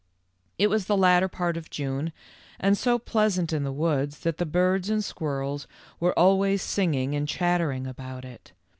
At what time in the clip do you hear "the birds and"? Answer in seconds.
4.39-5.03